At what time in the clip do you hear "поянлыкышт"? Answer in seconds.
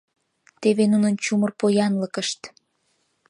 1.59-2.41